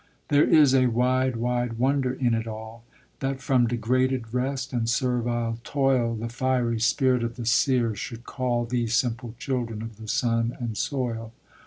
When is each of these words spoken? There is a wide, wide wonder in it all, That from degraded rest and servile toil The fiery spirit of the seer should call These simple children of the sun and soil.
There 0.29 0.43
is 0.49 0.73
a 0.73 0.87
wide, 0.87 1.35
wide 1.35 1.73
wonder 1.73 2.11
in 2.11 2.33
it 2.33 2.47
all, 2.47 2.83
That 3.19 3.39
from 3.39 3.67
degraded 3.67 4.33
rest 4.33 4.73
and 4.73 4.89
servile 4.89 5.59
toil 5.63 6.15
The 6.15 6.27
fiery 6.27 6.79
spirit 6.79 7.23
of 7.23 7.35
the 7.35 7.45
seer 7.45 7.95
should 7.95 8.23
call 8.23 8.65
These 8.65 8.95
simple 8.95 9.35
children 9.37 9.83
of 9.83 9.97
the 9.97 10.07
sun 10.07 10.57
and 10.59 10.75
soil. 10.75 11.33